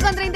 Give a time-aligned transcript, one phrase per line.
[0.00, 0.31] Con 32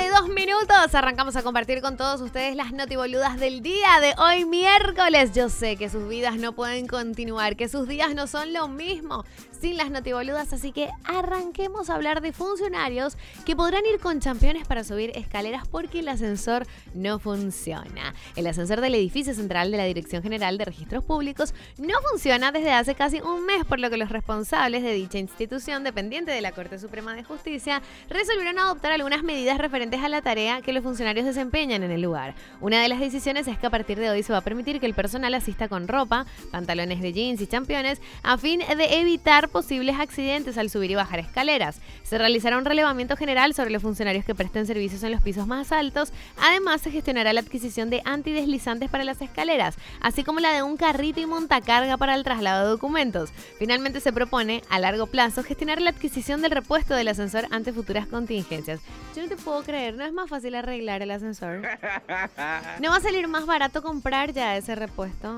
[0.95, 5.33] Arrancamos a compartir con todos ustedes las notiboludas del día de hoy miércoles.
[5.35, 9.25] Yo sé que sus vidas no pueden continuar, que sus días no son lo mismo
[9.61, 14.67] sin las notiboludas, así que arranquemos a hablar de funcionarios que podrán ir con championes
[14.67, 18.15] para subir escaleras porque el ascensor no funciona.
[18.37, 22.73] El ascensor del edificio central de la Dirección General de Registros Públicos no funciona desde
[22.73, 26.53] hace casi un mes, por lo que los responsables de dicha institución dependiente de la
[26.53, 31.27] Corte Suprema de Justicia resolvieron adoptar algunas medidas referentes a la tarea que los funcionarios
[31.27, 32.37] desempeñan en el lugar.
[32.61, 34.87] Una de las decisiones es que a partir de hoy se va a permitir que
[34.87, 39.99] el personal asista con ropa, pantalones de jeans y championes a fin de evitar posibles
[39.99, 41.81] accidentes al subir y bajar escaleras.
[42.05, 45.73] Se realizará un relevamiento general sobre los funcionarios que presten servicios en los pisos más
[45.73, 46.13] altos.
[46.41, 50.77] Además, se gestionará la adquisición de antideslizantes para las escaleras, así como la de un
[50.77, 53.31] carrito y montacarga para el traslado de documentos.
[53.59, 58.07] Finalmente, se propone, a largo plazo, gestionar la adquisición del repuesto del ascensor ante futuras
[58.07, 58.81] contingencias.
[59.17, 61.63] Yo no te puedo creer, ¿no es más fácil arreglar el ascensor?
[62.81, 65.37] ¿No va a salir más barato comprar ya ese repuesto?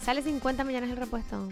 [0.00, 1.48] Sale 50 millones el repuesto.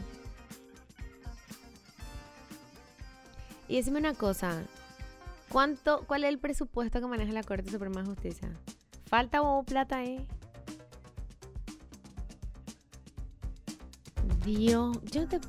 [3.69, 4.63] Y decime una cosa.
[5.51, 8.51] ¿Cuánto, ¿Cuál es el presupuesto que maneja la Corte Suprema de Justicia?
[9.07, 10.27] ¿Falta o plata ahí?
[14.45, 15.41] Dios, yo no te,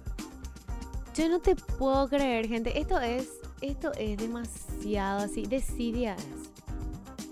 [1.16, 2.79] yo no te puedo creer, gente.
[2.79, 3.29] Esto es,
[3.62, 6.25] esto es demasiado así, desidias.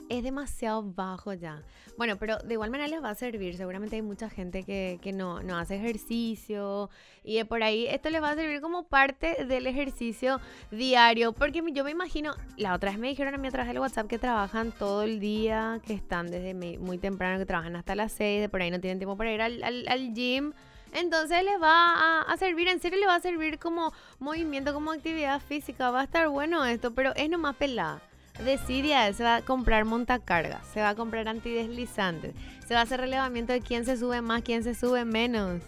[0.09, 1.63] Es demasiado bajo ya.
[1.97, 3.57] Bueno, pero de igual manera les va a servir.
[3.57, 6.89] Seguramente hay mucha gente que, que no, no hace ejercicio
[7.23, 10.39] y de por ahí esto les va a servir como parte del ejercicio
[10.71, 11.33] diario.
[11.33, 14.07] Porque yo me imagino, la otra vez me dijeron a mí a través del WhatsApp
[14.07, 18.41] que trabajan todo el día, que están desde muy temprano, que trabajan hasta las 6,
[18.41, 20.53] de por ahí no tienen tiempo para ir al, al, al gym.
[20.93, 25.41] Entonces les va a, servir, en serio les va a servir como movimiento, como actividad
[25.41, 25.91] física.
[25.91, 28.01] Va a estar bueno esto, pero es nomás pelada.
[28.43, 32.35] Decidia, se va a comprar montacargas, se va a comprar antideslizantes,
[32.67, 35.63] se va a hacer relevamiento de quién se sube más, quién se sube menos.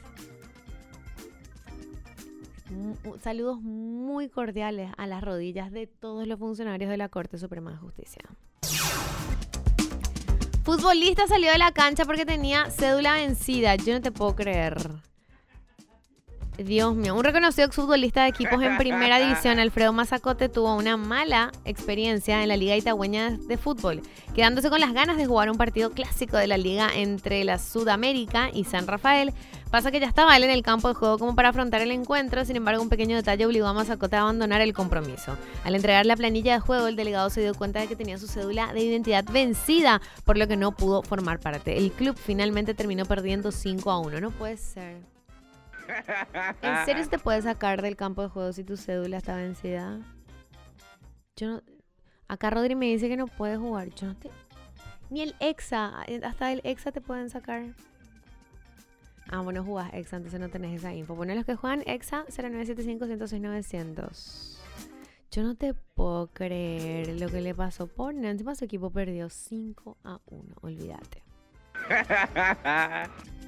[3.22, 7.78] Saludos muy cordiales a las rodillas de todos los funcionarios de la Corte Suprema de
[7.78, 8.22] Justicia.
[10.63, 13.75] Futbolista salió de la cancha porque tenía cédula vencida.
[13.75, 14.78] Yo no te puedo creer.
[16.64, 21.52] Dios mío, un reconocido exfutbolista de equipos en primera división, Alfredo Mazacote, tuvo una mala
[21.64, 24.02] experiencia en la Liga Itagüeña de Fútbol,
[24.36, 28.50] quedándose con las ganas de jugar un partido clásico de la liga entre la Sudamérica
[28.53, 29.34] y San Rafael.
[29.72, 32.44] Pasa que ya estaba él en el campo de juego como para afrontar el encuentro,
[32.44, 35.38] sin embargo un pequeño detalle obligó a Mazacote a abandonar el compromiso.
[35.64, 38.28] Al entregar la planilla de juego, el delegado se dio cuenta de que tenía su
[38.28, 41.78] cédula de identidad vencida, por lo que no pudo formar parte.
[41.78, 44.19] El club finalmente terminó perdiendo 5 a 1.
[44.19, 45.19] No puede ser.
[46.62, 50.00] ¿En serio se te puede sacar del campo de juego si tu cédula está vencida?
[51.36, 51.62] Yo no.
[52.27, 53.89] Acá Rodri me dice que no puede jugar.
[53.89, 54.30] Yo no te.
[55.09, 56.06] Ni el EXA.
[56.24, 57.74] Hasta el EXA te pueden sacar.
[59.31, 61.15] Ah, bueno, jugás EXA, entonces no tenés esa info.
[61.15, 64.57] Bueno, los que juegan EXA 0975-106-900.
[65.31, 69.97] Yo no te puedo creer lo que le pasó por Encima su equipo perdió 5
[70.03, 70.56] a 1.
[70.62, 71.21] Olvídate.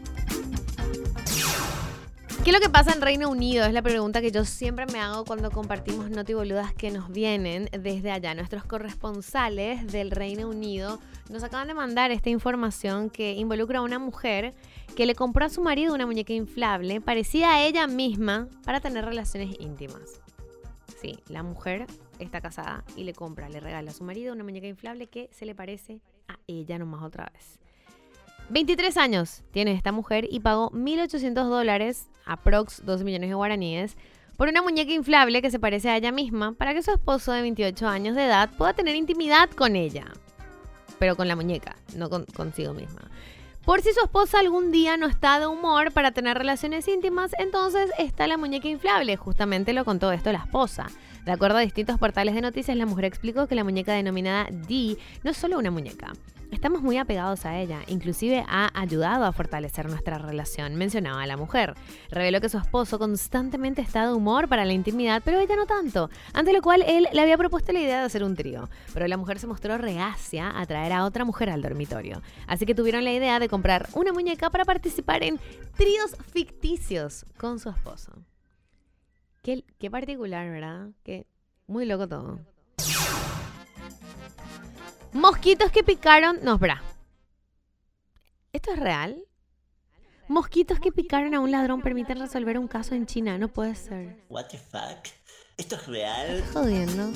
[2.44, 3.66] ¿Qué es lo que pasa en Reino Unido?
[3.66, 8.10] Es la pregunta que yo siempre me hago cuando compartimos notiboludas que nos vienen desde
[8.10, 8.34] allá.
[8.34, 11.00] Nuestros corresponsales del Reino Unido
[11.30, 14.56] Nos acaban de mandar esta información que involucra a una mujer
[14.96, 19.06] que le compró a su marido una muñeca inflable parecida a ella misma para tener
[19.06, 20.20] relaciones íntimas.
[21.00, 21.86] Sí, la mujer
[22.18, 25.46] está casada y le compra, le regala a su marido una muñeca inflable que se
[25.46, 27.60] le parece a ella nomás otra vez.
[28.52, 33.98] 23 años tiene esta mujer y pagó 1.800 dólares, aprox 2 millones de guaraníes,
[34.38, 37.42] por una muñeca inflable que se parece a ella misma para que su esposo de
[37.42, 40.06] 28 años de edad pueda tener intimidad con ella.
[40.98, 43.02] Pero con la muñeca, no con, consigo misma.
[43.66, 47.92] Por si su esposa algún día no está de humor para tener relaciones íntimas, entonces
[48.00, 49.16] está la muñeca inflable.
[49.18, 50.88] Justamente lo contó esto la esposa.
[51.26, 54.98] De acuerdo a distintos portales de noticias, la mujer explicó que la muñeca denominada D
[55.24, 56.14] no es solo una muñeca.
[56.52, 61.76] Estamos muy apegados a ella, inclusive ha ayudado a fortalecer nuestra relación, mencionaba la mujer.
[62.10, 66.10] Reveló que su esposo constantemente está de humor para la intimidad, pero ella no tanto,
[66.34, 69.16] ante lo cual él le había propuesto la idea de hacer un trío, pero la
[69.16, 72.22] mujer se mostró reacia a traer a otra mujer al dormitorio.
[72.48, 75.40] Así que tuvieron la idea de comprar una muñeca para participar en
[75.78, 78.12] tríos ficticios con su esposo.
[79.42, 80.90] Qué, qué particular, ¿verdad?
[81.04, 81.26] Qué
[81.66, 82.40] muy loco todo.
[85.14, 86.40] Mosquitos que picaron.
[86.44, 86.82] No, espera.
[88.54, 89.24] ¿Esto es real?
[90.28, 93.38] Mosquitos que picaron a un ladrón permiten resolver un caso en China.
[93.38, 94.18] No puede ser.
[94.30, 95.08] What the fuck?
[95.58, 96.44] ¿Esto es real?
[96.54, 97.12] Jodiendo.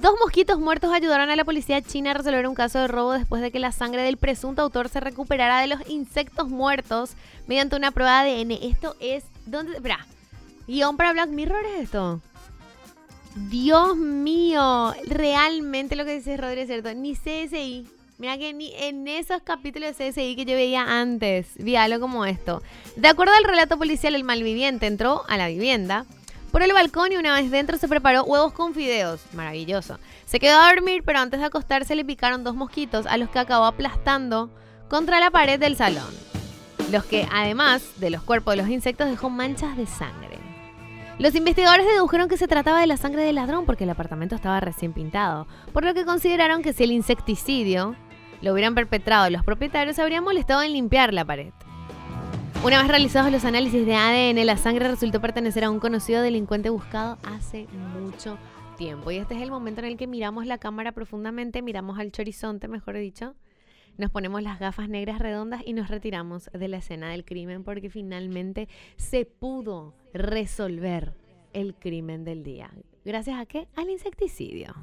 [0.00, 3.42] Dos mosquitos muertos ayudaron a la policía china a resolver un caso de robo después
[3.42, 7.14] de que la sangre del presunto autor se recuperara de los insectos muertos
[7.48, 8.52] mediante una prueba de ADN.
[8.62, 9.24] Esto es.
[9.46, 9.74] ¿Dónde?
[9.74, 10.06] Espera.
[10.68, 12.20] ¿Guión para Black Mirror es esto?
[13.34, 16.92] Dios mío, realmente lo que dice Rodri es cierto.
[16.94, 17.86] Ni CSI.
[18.18, 22.24] Mira que ni en esos capítulos de CSI que yo veía antes vi algo como
[22.24, 22.62] esto.
[22.96, 26.04] De acuerdo al relato policial, el malviviente entró a la vivienda
[26.50, 29.20] por el balcón y una vez dentro se preparó huevos con fideos.
[29.34, 29.98] Maravilloso.
[30.26, 33.38] Se quedó a dormir, pero antes de acostarse le picaron dos mosquitos a los que
[33.38, 34.50] acabó aplastando
[34.88, 36.12] contra la pared del salón.
[36.90, 40.27] Los que, además de los cuerpos de los insectos, dejó manchas de sangre.
[41.18, 44.60] Los investigadores dedujeron que se trataba de la sangre del ladrón porque el apartamento estaba
[44.60, 47.96] recién pintado, por lo que consideraron que si el insecticidio
[48.40, 51.52] lo hubieran perpetrado los propietarios, se habrían molestado en limpiar la pared.
[52.64, 56.70] Una vez realizados los análisis de ADN, la sangre resultó pertenecer a un conocido delincuente
[56.70, 57.66] buscado hace
[58.00, 58.38] mucho
[58.76, 59.10] tiempo.
[59.10, 62.68] Y este es el momento en el que miramos la cámara profundamente, miramos al chorizonte,
[62.68, 63.34] mejor dicho,
[63.98, 67.90] nos ponemos las gafas negras redondas y nos retiramos de la escena del crimen porque
[67.90, 71.14] finalmente se pudo resolver
[71.52, 72.70] el crimen del día.
[73.04, 73.68] ¿Gracias a qué?
[73.74, 74.74] Al insecticidio.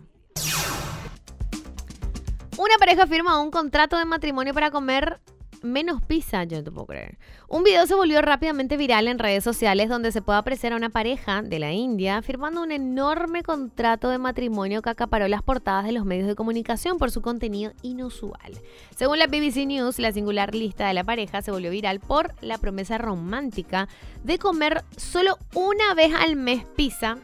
[2.57, 5.19] Una pareja firma un contrato de matrimonio para comer
[5.63, 7.17] menos pizza, yo no te puedo creer.
[7.47, 10.89] Un video se volvió rápidamente viral en redes sociales donde se puede apreciar a una
[10.89, 15.91] pareja de la India firmando un enorme contrato de matrimonio que acaparó las portadas de
[15.91, 18.53] los medios de comunicación por su contenido inusual.
[18.95, 22.57] Según la BBC News, la singular lista de la pareja se volvió viral por la
[22.57, 23.87] promesa romántica
[24.23, 27.17] de comer solo una vez al mes pizza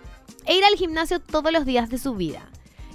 [0.46, 2.50] e ir al gimnasio todos los días de su vida.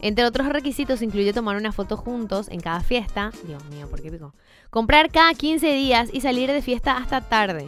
[0.06, 3.32] Entre otros requisitos incluye tomar una foto juntos en cada fiesta.
[3.44, 4.34] Dios mío, ¿por qué pico?
[4.70, 7.66] Comprar cada 15 días y salir de fiesta hasta tarde.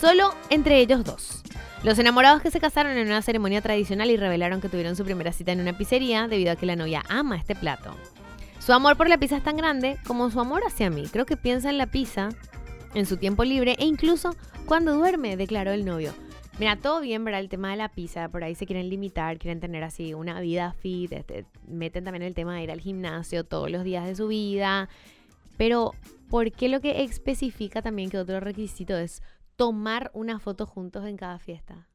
[0.00, 1.42] Solo entre ellos dos.
[1.82, 5.32] Los enamorados que se casaron en una ceremonia tradicional y revelaron que tuvieron su primera
[5.32, 7.96] cita en una pizzería debido a que la novia ama este plato.
[8.60, 11.08] Su amor por la pizza es tan grande como su amor hacia mí.
[11.10, 12.28] Creo que piensa en la pizza
[12.94, 16.14] en su tiempo libre e incluso cuando duerme, declaró el novio.
[16.58, 17.40] Mira, todo bien, ¿verdad?
[17.40, 20.72] El tema de la pizza, por ahí se quieren limitar, quieren tener así una vida
[20.72, 24.26] fit, este, meten también el tema de ir al gimnasio todos los días de su
[24.26, 24.88] vida.
[25.56, 25.94] Pero,
[26.28, 29.22] ¿por qué lo que especifica también que otro requisito es
[29.54, 31.86] tomar una foto juntos en cada fiesta?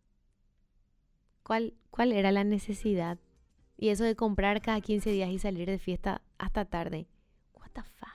[1.43, 3.17] ¿Cuál, cuál era la necesidad?
[3.77, 7.07] Y eso de comprar cada 15 días y salir de fiesta hasta tarde.
[7.53, 8.13] What the fuck?